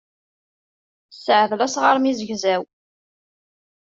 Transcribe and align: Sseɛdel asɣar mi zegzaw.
Sseɛdel 1.15 1.61
asɣar 1.65 1.97
mi 1.99 2.11
zegzaw. 2.19 2.63